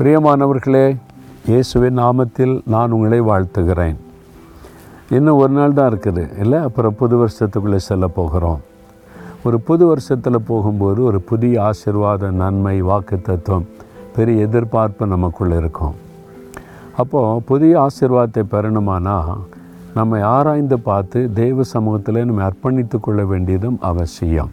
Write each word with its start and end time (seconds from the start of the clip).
பிரியமானவர்களே 0.00 0.84
இயேசுவின் 1.46 1.98
நாமத்தில் 1.98 2.52
நான் 2.72 2.90
உங்களை 2.90 3.18
வாழ்த்துகிறேன். 3.20 3.96
இன்னும் 5.16 5.40
ஒரு 5.42 5.52
நாள் 5.52 5.74
தான் 5.78 5.90
இருக்குது 5.92 6.22
இல்லை? 6.42 6.58
அப்புறம் 6.58 6.94
புது 7.00 7.16
வருஷத்துக்குள்ளே 7.22 7.76
செல்ல 7.76 8.06
போகிறோம். 8.18 8.60
ஒரு 9.44 9.60
புது 9.60 9.86
வருஷத்தில் 9.86 10.46
போகும்போது 10.46 11.04
ஒரு 11.04 11.20
புதிய 11.30 11.54
ஆசிர்வாத 11.60 12.30
நன்மை 12.30 12.74
வாக்கு 12.82 13.20
தத்துவம் 13.20 13.66
பெரிய 14.16 14.46
எதிர்பார்ப்பு 14.46 15.06
நமக்குள்ளே 15.06 15.56
இருக்கும். 15.56 15.96
அப்போது 16.96 17.42
புதிய 17.50 17.86
ஆசிர்வாதத்தை 17.86 18.44
பெறணுமானா 18.54 19.18
நம்மை 19.94 20.20
ஆராய்ந்து 20.20 20.78
பார்த்து 20.78 21.30
தெய்வ 21.40 21.62
சமூகத்தில் 21.62 22.24
நம்ம 22.24 22.46
அர்ப்பணித்து 22.48 23.00
கொள்ள 23.00 23.24
வேண்டியதும் 23.24 23.78
அவசியம். 23.90 24.50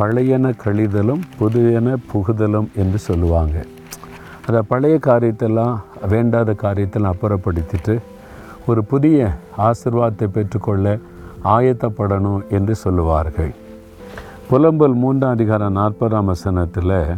பழையன 0.00 0.52
கழிதலும் 0.64 1.24
புதியன 1.40 1.96
புகுதலும் 2.12 2.68
என்று 2.74 3.00
சொல்லுவாங்க. 3.08 3.56
அந்த 4.46 4.62
பழைய 4.62 4.98
காரியத்தெல்லாம் 5.02 5.76
வேண்டாத 6.08 6.52
காரியத்தெல்லாம் 6.52 7.12
அப்புறப்படுத்திட்டு 7.12 7.98
ஒரு 8.66 8.84
புதிய 8.84 9.30
ஆசிர்வாதத்தை 9.58 10.24
பெற்றுக்கொள்ள 10.24 10.98
ஆயத்தப்படணும் 11.44 12.48
என்று 12.48 12.74
சொல்லுவார்கள். 12.74 13.54
புலம்பல் 14.50 14.94
மூன்றாம் 14.94 15.30
அதிகாரம் 15.30 15.76
நாற்பதாம் 15.76 16.24
வசனத்தில் 16.24 17.16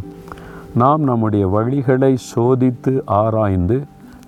நாம் 0.75 1.01
நம்முடைய 1.01 1.47
வழிகளை 1.47 2.17
சோதித்து 2.35 3.01
ஆராய்ந்து 3.05 3.81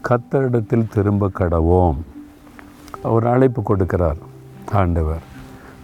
கத்தரிடத்தில் 0.10 0.88
திரும்ப 0.88 1.30
கடவோம். 1.40 1.96
ஒரு 3.04 3.28
அழைப்பு 3.28 3.62
கொடுக்கிறார் 3.62 4.20
ஆண்டவர். 4.72 5.22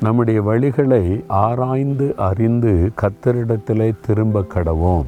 நம்முடைய 0.01 0.43
வழிகளை 0.43 1.23
ஆராய்ந்து 1.27 2.13
அறிந்து 2.17 2.91
கத்தரிடத்திலே 3.01 3.95
திரும்ப 4.05 4.45
கடவோம். 4.55 5.05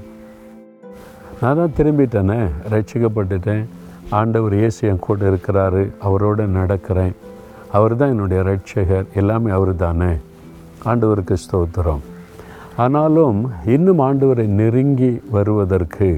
நான் 1.42 1.60
தான் 1.60 1.74
திரும்பிட்டேனே 1.78 2.38
ரட்சிக்கப்பட்டுட்டேன் 2.74 3.66
ஆண்டவர் 4.20 4.54
இயேசு 4.60 4.80
என் 4.90 5.04
கூட 5.06 5.30
இருக்கிறாரு 5.32 5.82
அவரோட 6.08 6.40
நடக்கிறேன். 6.56 7.14
அவர் 7.78 7.96
தான் 8.00 8.12
என்னுடைய 8.14 8.40
ரட்சகர் 8.50 9.06
எல்லாமே 9.20 9.50
அவர் 9.58 9.72
தானே 9.84 10.10
ஆண்டவருக்கு 10.90 11.36
ஸ்தோத்திரம். 11.44 12.04
ஆனாலும் 12.84 13.40
இன்னும் 13.76 14.02
ஆண்டவரை 14.08 14.48
நெருங்கி 14.62 15.12
வருவதற்கு 15.36 16.10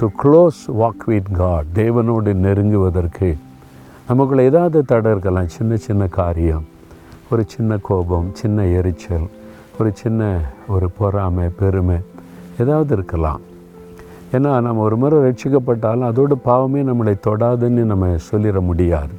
to 0.00 0.08
close 0.22 0.60
walk 0.80 1.08
with 1.12 1.32
God 1.40 1.72
தேவனோடு 1.80 2.32
நெருங்குவதற்கு 2.44 3.30
நமக்குள்ள 4.08 4.42
ஏதாவது 4.52 4.84
தடை 4.92 5.10
இருக்கலாம் 5.14 5.52
சின்ன 5.56 5.76
சின்ன 5.88 6.02
காரியம் 6.20 6.64
ஒரு 7.30 7.42
சின்ன 7.54 7.78
கோபம் 7.88 8.30
சின்ன 8.40 8.64
எரிச்சல் 8.78 9.28
ஒரு 9.78 9.90
சின்ன 10.02 10.40
ஒரு 10.74 10.88
பொறாமை 10.98 11.48
பெருமை 11.60 11.98
ஏதாவது 12.62 12.92
இருக்கலாம். 12.96 13.42
ஏன்னா 14.32 14.60
நம்ம 14.60 14.82
ஒரு 14.82 14.96
முறை 14.96 15.18
ரட்சிக்கப்பட்டாலும் 15.18 16.08
அதோட 16.10 16.32
பாவமே 16.32 16.82
நம்மளை 16.82 17.14
தொடாதுன்னு 17.26 17.84
நம்ம 17.92 18.06
சொல்லிட 18.30 18.60
முடியாது. 18.60 19.14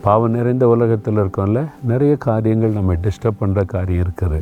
பாவம் 0.00 0.30
நிறைந்த 0.30 0.68
உலகத்தில் 0.68 1.16
இருக்கோம்ல 1.16 1.68
நிறைய 1.82 2.16
காரியங்கள் 2.16 2.70
நம்ம 2.70 2.94
டிஸ்டர்ப் 2.94 3.40
பண்ணுற 3.40 3.64
காரியம் 3.64 4.04
இருக்குது. 4.06 4.40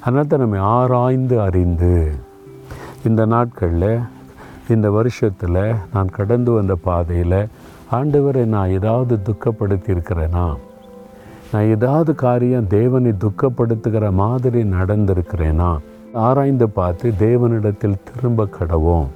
அதனால 0.00 0.26
தான் 0.26 0.40
நம்ம 0.40 0.58
ஆராய்ந்து 0.58 1.40
அறிந்து 1.40 2.12
இந்த 3.04 3.26
நாட்களில் 3.26 3.98
இந்த 4.68 4.90
வருஷத்தில் 4.90 5.74
நான் 5.92 6.08
கடந்து 6.08 6.52
வந்த 6.52 6.74
பாதையில் 6.74 7.46
ஆண்டவரை 7.92 8.44
நான் 8.44 8.68
ஏதாவது 8.68 9.18
துக்கப்படுத்தி 9.28 9.96
இருக்கிறேனா 9.96 10.56
நான் 11.52 11.64
ஏதாவது 11.64 12.14
காரியம் 12.14 12.66
தேவனை 12.66 13.12
துக்கப்படுத்துகிற 13.12 14.12
மாதிரி 14.12 14.62
நடந்திருக்கிறேனா? 14.62 15.78
ஆராய்ந்து 16.12 16.70
பார்த்து 16.70 17.12
தேவனிடத்தில் 17.18 18.02
திரும்ப 18.12 18.46
கடவோம். 18.60 19.06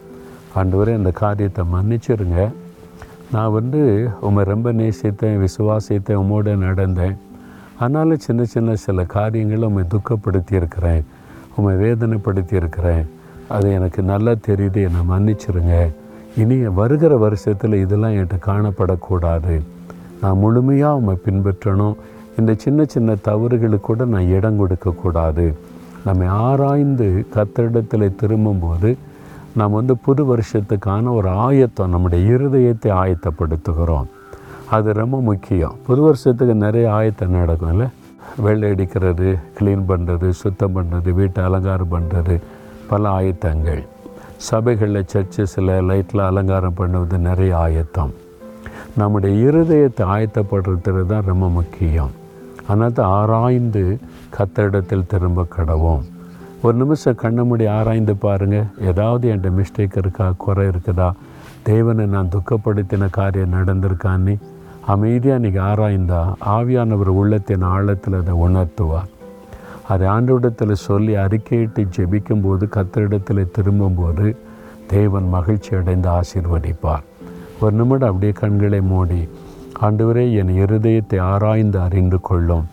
ஆண்டவரே 0.57 0.93
அந்த 1.01 1.11
காரியத்தை 1.11 1.65
மன்னிச்சிருங்க. 1.73 2.41
நான் 3.33 3.55
வந்து 3.59 3.81
உம்மை 4.27 4.43
ரொம்ப 4.45 4.73
நேசித்தேன் 4.73 5.41
விசுவாசித்தேன் 5.45 6.21
உம்மோட 6.23 6.57
நடந்தேன். 6.67 7.17
அதனால் 7.79 8.23
சின்ன 8.27 8.45
சின்ன 8.45 8.75
சில 8.85 9.05
காரியங்களை 9.05 9.65
உண்மை 9.69 9.85
துக்கப்படுத்தி 9.95 10.55
இருக்கிறேன் 10.61 11.05
உண்மை 11.57 11.75
வேதனைப்படுத்தி 11.85 12.55
இருக்கிறேன் 12.61 13.05
அது 13.55 13.67
எனக்கு 13.73 14.01
நல்லா 14.03 14.33
தெரியுது 14.49 14.81
என்னை 14.89 15.03
மன்னிச்சிருங்க. 15.13 15.75
இனி 16.43 16.57
வருகிற 16.81 17.17
வருஷத்தில் 17.17 17.75
இதெல்லாம் 17.85 18.13
என்கிட்ட 18.13 18.39
காணப்படக்கூடாது. 18.47 19.55
நான் 20.21 20.39
முழுமையாக 20.39 20.99
உண்மை 20.99 21.17
பின்பற்றணும். 21.27 21.97
இந்த 22.39 22.53
சின்ன 22.65 22.85
சின்ன 22.95 23.17
தவறுகளுக்கு 23.29 23.87
கூட 23.89 24.05
நான் 24.05 24.31
இடம் 24.37 24.57
கொடுக்கக்கூடாது. 24.57 25.47
நம்ம 26.05 26.29
ஆராய்ந்து 26.47 27.09
கத்திரிடத்தில் 27.35 28.17
திரும்பும்போது 28.23 28.91
நாம் 29.59 29.77
வந்து 29.79 29.97
புது 29.97 30.23
வருஷத்துக்கான 30.31 31.13
ஒரு 31.19 31.29
ஆயத்தம் 31.29 31.93
நம்முடைய 31.95 32.37
இருதயத்தை 32.37 32.91
ஆயத்தப்படுத்துகிறோம். 33.03 34.09
அது 34.71 34.93
ரொம்ப 34.93 35.21
முக்கியம். 35.21 35.75
புது 35.87 36.01
வருஷத்துக்கு 36.03 36.55
நிறைய 36.55 36.87
ஆயத்தம் 36.93 37.35
நடக்கும்ல 37.35 37.87
வெள்ளை 38.45 38.69
அடிக்கிறது 38.71 39.29
க்ளீன் 39.59 39.85
பண்ணுறது 39.89 40.29
சுத்தம் 40.29 40.75
பண்ணுறது 40.77 41.13
வீட்டை 41.13 41.45
அலங்காரம் 41.45 41.93
பண்ணுறது 41.93 42.41
பல 42.89 43.03
ஆயத்தங்கள். 43.09 43.83
சபைகளில் 44.37 45.09
சர்ச்சஸில் 45.13 45.75
லைட்டில் 45.91 46.29
அலங்காரம் 46.31 46.79
பண்ணுவது 46.81 47.19
நிறைய 47.19 47.53
ஆயத்தம். 47.59 48.13
நம்முடைய 48.97 49.51
இருதயத்தை 49.51 50.05
ஆயத்தப்படுறது 50.17 51.07
தான் 51.07 51.29
ரொம்ப 51.31 51.49
முக்கியம். 51.49 52.13
அதனால் 52.67 52.93
தான் 52.93 53.13
ஆராய்ந்து 53.21 53.85
கத்தரிடத்தில் 54.37 55.07
திரும்ப 55.07 55.47
கடவோம். 55.57 56.05
ஒரு 56.65 56.77
நிமிஷம் 56.77 57.15
கண்ணை 57.15 57.45
மூடி 57.45 57.67
ஆராய்ந்து 57.67 58.17
பாருங்கள் 58.17 58.69
ஏதாவது 58.81 59.25
என்கிட்ட 59.33 59.51
மிஸ்டேக் 59.57 59.97
இருக்கா? 59.97 60.33
குறை 60.37 60.67
இருக்குதா? 60.67 61.13
தேவனை 61.63 62.07
நான் 62.07 62.31
துக்கப்படுத்தின 62.35 63.11
காரியம் 63.11 63.53
நடந்திருக்கான்னு 63.53 64.35
அமைதியாக 64.87 65.41
நீங்கள் 65.41 65.63
ஆராய்ந்தா 65.63 66.21
ஆவியானவர் 66.47 67.11
உள்ளத்தின் 67.21 67.63
ஆழத்தில் 67.63 68.17
அதை 68.21 68.35
உணர்த்துவார். 68.35 69.11
அதை 69.89 70.07
ஆண்டவிடத்தில் 70.07 70.83
சொல்லி 70.87 71.17
அறிக்கையிட்டு 71.17 71.87
ஜெபிக்கும்போது 71.97 72.67
கத்தரிடத்தில் 72.77 73.51
திரும்பும்போது 73.51 74.37
தேவன் 74.87 75.29
மகிழ்ச்சி 75.29 75.77
அடைந்து 75.77 76.11
ஆசீர்வதிப்பார். 76.11 77.05
ஒரு 77.61 77.73
நிமிடம் 77.73 78.09
அப்படியே 78.09 78.33
கண்களை 78.33 78.81
மூடி 78.81 79.29
ஆண்டவரே 79.83 80.27
என் 80.41 80.57
இருதயத்தை 80.65 81.21
ஆராய்ந்து 81.21 81.81
அறிந்து 81.81 82.21
கொள்ளும். 82.21 82.67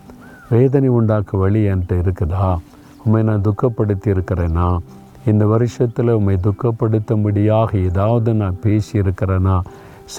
வேதனை 0.50 0.88
உண்டாக்க 0.88 1.38
வழி 1.38 1.70
என்கிட்ட 1.70 2.04
இருக்குதா? 2.04 2.58
உண்மை 3.06 3.24
நான் 3.24 3.42
துக்கப்படுத்தி 3.42 4.08
இருக்கிறேனா 4.08 4.78
இந்த 5.26 5.48
வருஷத்தில் 5.48 6.10
உண்மை 6.10 6.38
துக்கப்படுத்தும்படியாக 6.44 7.84
ஏதாவது 7.84 8.34
நான் 8.34 8.58
பேசியிருக்கிறேனா? 8.64 9.60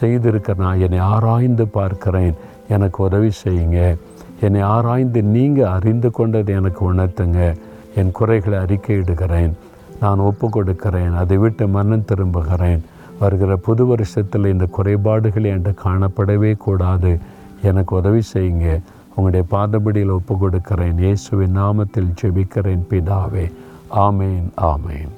செய்திருக்கிறேனா? 0.00 0.80
என்னை 0.80 0.98
ஆராய்ந்து 0.98 1.68
பார்க்கிறேன். 1.68 2.34
எனக்கு 2.68 3.04
உதவி 3.04 3.30
செய்யுங்க. 3.44 3.98
என்னை 4.40 4.60
ஆராய்ந்து 4.60 5.22
நீங்கள் 5.22 5.64
அறிந்து 5.64 6.10
கொண்டதை 6.10 6.54
எனக்கு 6.54 6.94
உணர்த்துங்க. 6.94 7.56
என் 7.94 8.12
குறைகளை 8.12 8.58
அறிக்கையிடுகிறேன். 8.58 9.52
நான் 10.00 10.18
ஒப்பு 10.18 10.50
கொடுக்கிறேன் 10.50 11.14
அதை 11.14 11.36
விட்டு 11.36 11.68
மனம் 11.68 12.04
திரும்புகிறேன். 12.14 12.80
வருகிற 13.18 13.56
புது 13.56 13.86
வருஷத்தில் 13.86 14.44
இந்த 14.44 14.66
குறைபாடுகள் 14.66 15.42
என்கிட்ட 15.42 15.74
காணப்படவே 15.84 16.56
கூடாது. 16.56 17.18
எனக்கு 17.62 17.96
உதவி 17.96 18.20
செய்யுங்க. 18.34 18.80
உங்களுடைய 19.14 19.46
பாதபடியில் 19.50 20.10
ஒப்பு 20.10 20.38
கொடுக்கிறேன் 20.38 20.98
இயேசுவின் 20.98 21.56
நாமத்தில் 21.56 22.14
ஜெபிக்கிறேன் 22.22 22.84
பிதாவே. 22.90 23.52
ஆமேன் 23.96 24.48
ஆமேன். 24.56 25.12